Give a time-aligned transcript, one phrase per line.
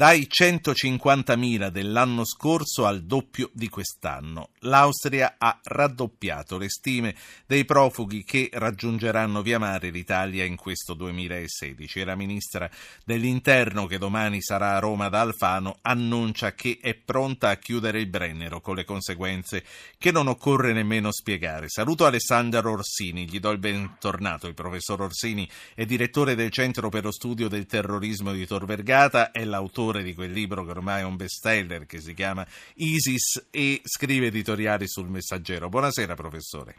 [0.00, 4.48] dai 150.000 dell'anno scorso al doppio di quest'anno.
[4.60, 7.14] L'Austria ha raddoppiato le stime
[7.46, 12.70] dei profughi che raggiungeranno via mare l'Italia in questo 2016 e la ministra
[13.04, 18.06] dell'Interno, che domani sarà a Roma da Alfano, annuncia che è pronta a chiudere il
[18.06, 19.62] Brennero con le conseguenze
[19.98, 21.68] che non occorre nemmeno spiegare.
[21.68, 24.46] Saluto Alessandro Orsini, gli do il bentornato.
[24.46, 29.30] Il professor Orsini è direttore del Centro per lo Studio del Terrorismo di Tor Vergata,
[29.30, 33.80] è l'autore di quel libro che ormai è un bestseller che si chiama ISIS e
[33.82, 35.68] scrive editoriali sul Messaggero.
[35.68, 36.74] Buonasera professore.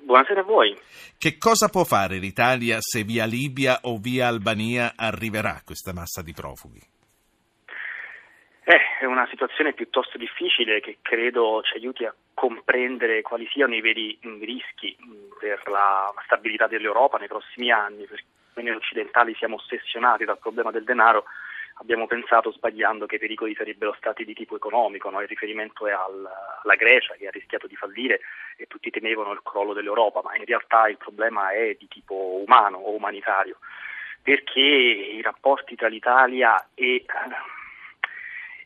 [0.00, 0.76] Buonasera a voi.
[1.18, 6.32] Che cosa può fare l'Italia se via Libia o via Albania arriverà questa massa di
[6.32, 6.80] profughi?
[8.66, 13.82] Eh, è una situazione piuttosto difficile che credo ci aiuti a comprendere quali siano i
[13.82, 14.96] veri rischi
[15.38, 20.84] per la stabilità dell'Europa nei prossimi anni, perché noi occidentali siamo ossessionati dal problema del
[20.84, 21.24] denaro
[21.74, 25.20] abbiamo pensato sbagliando che i pericoli sarebbero stati di tipo economico, no?
[25.20, 26.28] il riferimento è al,
[26.62, 28.20] alla Grecia che ha rischiato di fallire
[28.56, 32.78] e tutti temevano il crollo dell'Europa, ma in realtà il problema è di tipo umano
[32.78, 33.58] o umanitario,
[34.22, 37.04] perché i rapporti tra l'Italia e,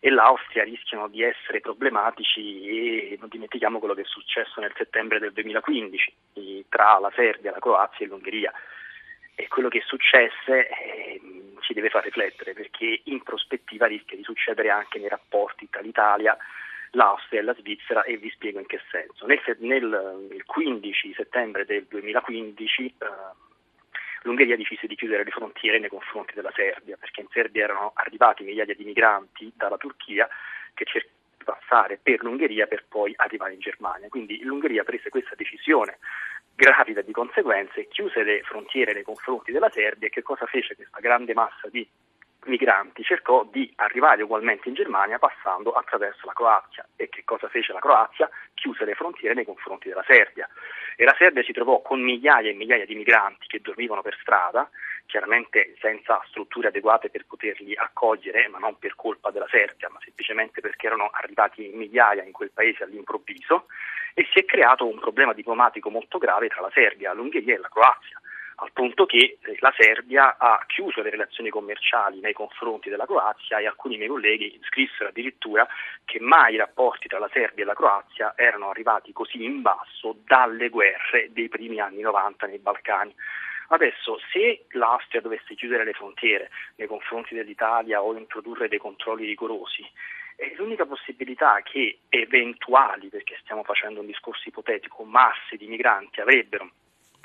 [0.00, 5.18] e l'Austria rischiano di essere problematici e non dimentichiamo quello che è successo nel settembre
[5.18, 6.14] del 2015
[6.68, 8.52] tra la Serbia, la Croazia e l'Ungheria.
[9.40, 11.07] E quello che successe eh,
[11.78, 16.36] deve far riflettere perché in prospettiva rischia di succedere anche nei rapporti tra l'Italia,
[16.92, 19.26] l'Austria e la Svizzera e vi spiego in che senso.
[19.26, 22.94] Nel, nel 15 settembre del 2015 eh,
[24.22, 28.42] l'Ungheria decise di chiudere le frontiere nei confronti della Serbia perché in Serbia erano arrivati
[28.42, 30.28] migliaia di migranti dalla Turchia
[30.74, 31.16] che cercavano
[31.48, 34.08] passare per l'Ungheria per poi arrivare in Germania.
[34.08, 35.98] Quindi l'Ungheria prese questa decisione
[36.58, 40.98] gravida di conseguenze, chiuse le frontiere nei confronti della Serbia e che cosa fece questa
[40.98, 41.88] grande massa di
[42.46, 43.04] migranti?
[43.04, 46.84] Cercò di arrivare ugualmente in Germania passando attraverso la Croazia.
[46.96, 48.28] E che cosa fece la Croazia?
[48.54, 50.48] Chiuse le frontiere nei confronti della Serbia.
[50.96, 54.68] E la Serbia si trovò con migliaia e migliaia di migranti che dormivano per strada,
[55.08, 60.60] chiaramente senza strutture adeguate per poterli accogliere, ma non per colpa della Serbia, ma semplicemente
[60.60, 63.66] perché erano arrivati migliaia in quel paese all'improvviso
[64.14, 67.68] e si è creato un problema diplomatico molto grave tra la Serbia, l'Ungheria e la
[67.68, 68.20] Croazia
[68.60, 73.58] al punto che eh, la Serbia ha chiuso le relazioni commerciali nei confronti della Croazia
[73.58, 75.66] e alcuni miei colleghi scrissero addirittura
[76.04, 80.16] che mai i rapporti tra la Serbia e la Croazia erano arrivati così in basso
[80.24, 83.14] dalle guerre dei primi anni 90 nei Balcani.
[83.68, 89.86] Adesso, se l'Austria dovesse chiudere le frontiere nei confronti dell'Italia o introdurre dei controlli rigorosi,
[90.40, 96.70] e l'unica possibilità che eventuali, perché stiamo facendo un discorso ipotetico, masse di migranti avrebbero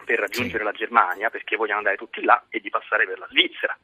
[0.03, 0.63] per raggiungere sì.
[0.63, 3.77] la Germania, perché vogliono andare tutti là, è di passare per la Svizzera.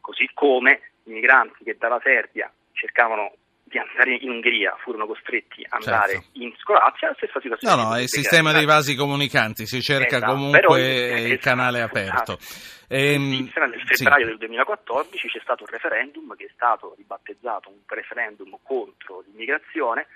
[0.00, 3.34] Così come i migranti che dalla Serbia cercavano
[3.70, 6.28] di andare in Ungheria furono costretti ad andare certo.
[6.32, 7.76] in Croazia, la stessa situazione.
[7.76, 11.80] No, no, è il sistema dei vasi comunicanti, si cerca esatto, comunque però, il canale
[11.80, 12.36] aperto.
[12.36, 12.38] Esatto.
[12.88, 14.30] Ehm, Svizzera nel febbraio sì.
[14.30, 20.08] del 2014 c'è stato un referendum che è stato ribattezzato un referendum contro l'immigrazione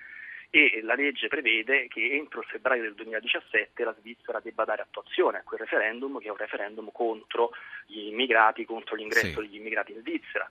[0.51, 5.39] e la legge prevede che entro il febbraio del 2017 la Svizzera debba dare attuazione
[5.39, 7.53] a quel referendum che è un referendum contro
[7.87, 9.47] gli immigrati, contro l'ingresso sì.
[9.47, 10.51] degli immigrati in Svizzera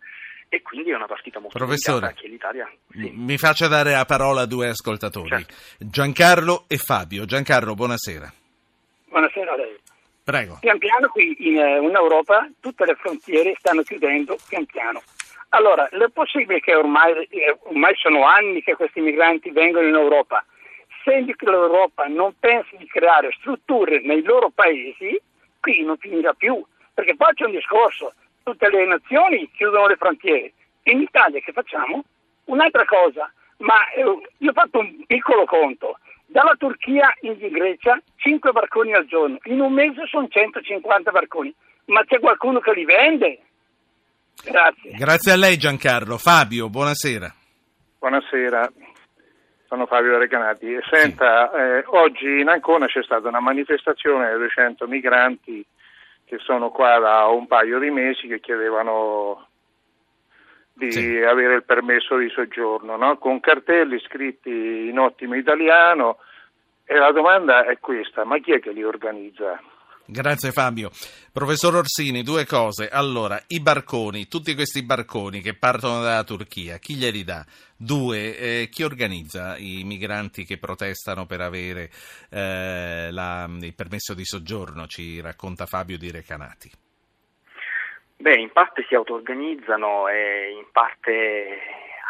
[0.53, 2.71] e quindi è una partita molto Professore, che l'Italia...
[2.91, 3.09] Sì.
[3.15, 5.55] Mi faccia dare la parola a due ascoltatori, certo.
[5.79, 7.25] Giancarlo e Fabio.
[7.25, 8.31] Giancarlo, buonasera.
[9.05, 9.75] Buonasera a lei.
[10.23, 10.59] Prego.
[10.61, 15.01] Pian piano qui in, eh, in Europa tutte le frontiere stanno chiudendo pian piano.
[15.49, 20.45] Allora, è possibile che ormai, eh, ormai sono anni che questi migranti vengono in Europa.
[21.03, 25.19] Se l'Europa non pensa di creare strutture nei loro paesi,
[25.59, 26.63] qui non finirà più.
[26.93, 30.53] Perché poi c'è un discorso, tutte le nazioni chiudono le frontiere.
[30.83, 32.03] In Italia che facciamo?
[32.45, 35.97] Un'altra cosa, ma eh, io ho fatto un piccolo conto.
[36.25, 41.53] Dalla Turchia in Grecia 5 barconi al giorno, in un mese sono 150 barconi,
[41.85, 43.39] ma c'è qualcuno che li vende?
[44.43, 44.91] Grazie.
[44.91, 46.17] Grazie a lei Giancarlo.
[46.17, 47.33] Fabio, buonasera.
[47.99, 48.69] Buonasera,
[49.67, 50.67] sono Fabio Recanati.
[50.89, 51.59] Senta, sì.
[51.59, 55.65] eh, oggi in Ancona c'è stata una manifestazione di 200 migranti
[56.25, 59.47] che sono qua da un paio di mesi che chiedevano
[60.73, 61.17] di sì.
[61.21, 63.17] avere il permesso di soggiorno, no?
[63.17, 66.17] con cartelli scritti in ottimo italiano
[66.85, 69.61] e la domanda è questa, ma chi è che li organizza?
[70.05, 70.91] Grazie Fabio.
[71.31, 72.89] Professor Orsini, due cose.
[72.89, 77.45] Allora, i barconi, tutti questi barconi che partono dalla Turchia, chi glieli dà?
[77.77, 81.89] Due, eh, chi organizza i migranti che protestano per avere
[82.29, 84.87] eh, la, il permesso di soggiorno?
[84.87, 86.71] Ci racconta Fabio di Recanati.
[88.17, 91.59] Beh, in parte si auto-organizzano e in parte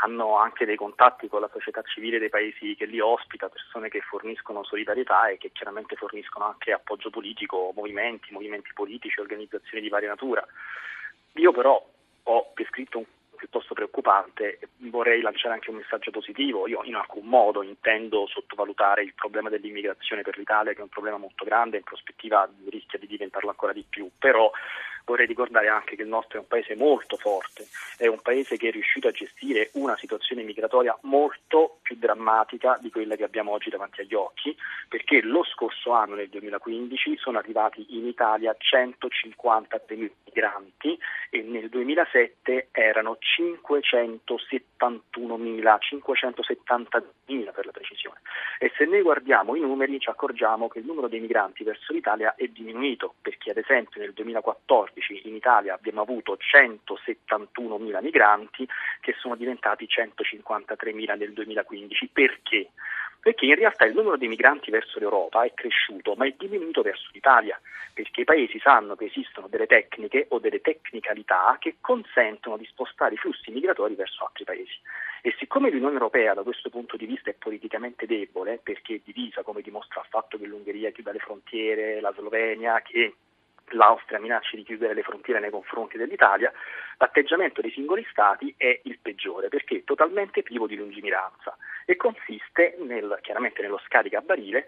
[0.04, 4.02] hanno anche dei contatti con la società civile dei paesi che li ospita, persone che
[4.02, 10.10] forniscono solidarietà e che chiaramente forniscono anche appoggio politico, movimenti, movimenti politici, organizzazioni di varia
[10.10, 10.46] natura.
[11.34, 11.82] Io però
[12.24, 13.06] ho descritto un
[13.44, 14.60] piuttosto preoccupante,
[14.90, 16.68] vorrei lanciare anche un messaggio positivo.
[16.68, 21.18] Io in alcun modo intendo sottovalutare il problema dell'immigrazione per l'Italia, che è un problema
[21.18, 24.52] molto grande, in prospettiva rischia di diventarlo ancora di più, però
[25.06, 27.68] vorrei ricordare anche che il nostro è un paese molto forte,
[27.98, 32.90] è un paese che è riuscito a gestire una situazione migratoria molto più drammatica di
[32.90, 34.56] quella che abbiamo oggi davanti agli occhi,
[34.88, 40.98] perché lo scorso anno, nel 2015, sono arrivati in Italia 150.000 migranti
[41.30, 47.83] e nel 2007 erano 571.000, 570.000 per la precisione.
[48.94, 53.16] Noi guardiamo i numeri ci accorgiamo che il numero dei migranti verso l'Italia è diminuito,
[53.24, 58.68] perché ad esempio nel 2014 in Italia abbiamo avuto 171.000 migranti
[59.02, 62.10] che sono diventati 153.000 nel 2015.
[62.14, 62.70] Perché?
[63.24, 67.08] perché in realtà il numero di migranti verso l'Europa è cresciuto, ma è diminuito verso
[67.14, 67.58] l'Italia,
[67.94, 73.14] perché i paesi sanno che esistono delle tecniche o delle tecnicalità che consentono di spostare
[73.14, 74.78] i flussi migratori verso altri paesi.
[75.26, 79.42] E siccome l'Unione Europea da questo punto di vista è politicamente debole, perché è divisa,
[79.42, 83.16] come dimostra il fatto che l'Ungheria chiuda le frontiere, la Slovenia, che
[83.68, 86.52] l'Austria minaccia di chiudere le frontiere nei confronti dell'Italia,
[86.98, 91.56] l'atteggiamento dei singoli Stati è il peggiore perché è totalmente privo di lungimiranza
[91.86, 94.68] e consiste nel, chiaramente nello scarica a barile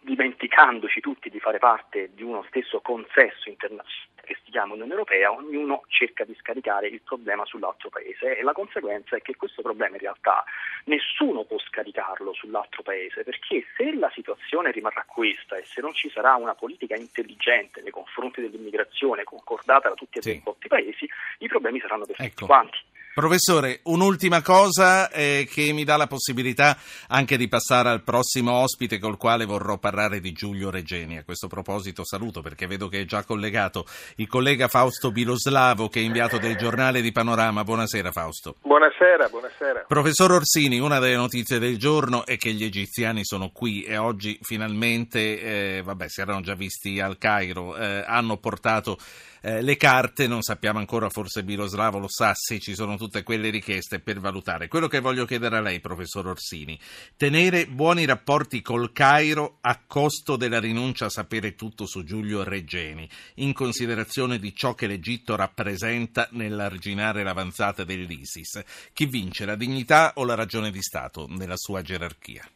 [0.00, 4.10] dimenticandoci tutti di fare parte di uno stesso consesso internazionale
[4.52, 9.22] chiama Unione Europea, ognuno cerca di scaricare il problema sull'altro paese e la conseguenza è
[9.22, 10.44] che questo problema in realtà
[10.84, 16.10] nessuno può scaricarlo sull'altro paese perché se la situazione rimarrà questa e se non ci
[16.10, 20.42] sarà una politica intelligente nei confronti dell'immigrazione concordata da tutti e sì.
[20.44, 21.08] i paesi,
[21.38, 22.46] i problemi saranno per tutti ecco.
[22.46, 22.78] quanti.
[23.14, 26.78] Professore, un'ultima cosa eh, che mi dà la possibilità
[27.08, 31.18] anche di passare al prossimo ospite col quale vorrò parlare di Giulio Regeni.
[31.18, 33.84] A questo proposito saluto perché vedo che è già collegato
[34.16, 37.64] il collega Fausto Biloslavo che è inviato del giornale di Panorama.
[37.64, 38.56] Buonasera Fausto.
[38.62, 39.84] Buonasera, buonasera.
[39.88, 44.38] Professor Orsini, una delle notizie del giorno è che gli egiziani sono qui e oggi
[44.40, 48.96] finalmente, eh, vabbè, si erano già visti al Cairo, eh, hanno portato
[49.42, 53.50] eh, le carte, non sappiamo ancora, forse Biloslavo lo sa se ci sono tutte quelle
[53.50, 54.68] richieste per valutare.
[54.68, 56.78] Quello che voglio chiedere a lei, professor Orsini,
[57.16, 63.08] tenere buoni rapporti col Cairo a costo della rinuncia a sapere tutto su Giulio Reggeni,
[63.36, 68.90] in considerazione di ciò che l'Egitto rappresenta nell'arginare l'avanzata dell'ISIS.
[68.92, 72.48] Chi vince, la dignità o la ragione di Stato nella sua gerarchia?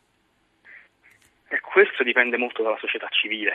[1.61, 3.53] Questo dipende molto dalla società civile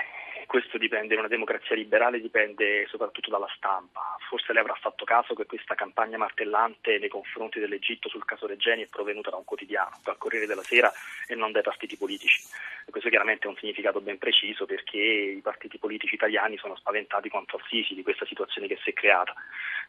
[0.51, 4.17] questo dipende, in una democrazia liberale dipende soprattutto dalla stampa.
[4.27, 8.83] Forse lei avrà fatto caso che questa campagna martellante nei confronti dell'Egitto sul caso Regeni
[8.83, 10.91] è provenuta da un quotidiano, dal Corriere della Sera
[11.25, 12.41] e non dai partiti politici.
[12.89, 17.55] Questo chiaramente ha un significato ben preciso perché i partiti politici italiani sono spaventati quanto
[17.55, 19.33] al Sisi di questa situazione che si è creata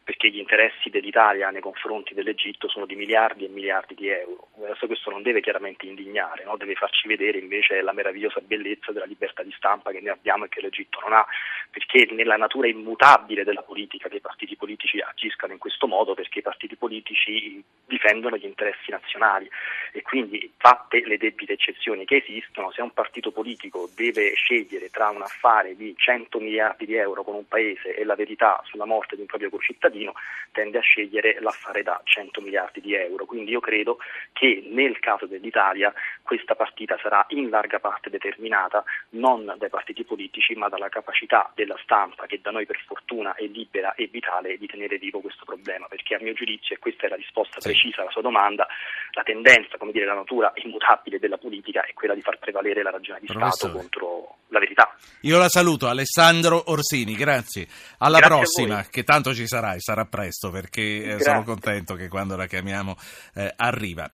[0.03, 4.49] perché gli interessi dell'Italia nei confronti dell'Egitto sono di miliardi e miliardi di euro.
[4.63, 6.57] Adesso questo non deve chiaramente indignare, no?
[6.57, 10.49] deve farci vedere invece la meravigliosa bellezza della libertà di stampa che noi abbiamo e
[10.53, 11.25] che l'Egitto non ha,
[11.69, 16.39] perché nella natura immutabile della politica che i partiti politici agiscano in questo modo, perché
[16.39, 19.47] i partiti politici difendono gli interessi nazionali
[19.91, 25.09] e quindi fatte le debite eccezioni che esistono, se un partito politico deve scegliere tra
[25.09, 29.15] un affare di 100 miliardi di euro con un paese e la verità sulla morte
[29.15, 30.13] di un proprio concittadino, cittadino
[30.51, 33.25] tende a scegliere l'affare da 100 miliardi di euro.
[33.25, 33.97] Quindi io credo
[34.31, 40.53] che nel caso dell'Italia questa partita sarà in larga parte determinata non dai partiti politici
[40.53, 44.67] ma dalla capacità della stampa che da noi per fortuna è libera e vitale di
[44.67, 47.69] tenere vivo questo problema perché a mio giudizio, e questa è la risposta sì.
[47.83, 48.65] Precisa alla sua domanda,
[49.11, 52.91] la tendenza, come dire, la natura immutabile della politica è quella di far prevalere la
[52.91, 53.53] ragione di Professore.
[53.53, 54.95] Stato contro la verità.
[55.21, 57.67] Io la saluto, Alessandro Orsini, grazie.
[57.99, 62.35] Alla grazie prossima, che tanto ci sarà sarà presto perché eh, sono contento che quando
[62.35, 62.95] la chiamiamo
[63.35, 64.09] eh, arriva.